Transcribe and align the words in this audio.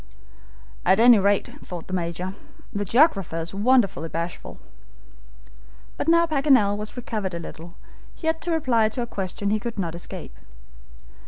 "At 0.83 0.99
any 0.99 1.19
rate," 1.19 1.47
thought 1.63 1.85
the 1.85 1.93
Major, 1.93 2.33
"the 2.73 2.85
geographer 2.85 3.39
is 3.39 3.53
wonderfully 3.53 4.09
bashful." 4.09 4.59
But 5.95 6.07
now 6.07 6.25
Paganel 6.25 6.75
was 6.75 6.97
recovered 6.97 7.35
a 7.35 7.39
little, 7.39 7.75
he 8.15 8.25
had 8.25 8.41
to 8.41 8.51
reply 8.51 8.89
to 8.89 9.03
a 9.03 9.05
question 9.05 9.51
he 9.51 9.59
could 9.59 9.77
not 9.77 9.93
escape. 9.93 10.35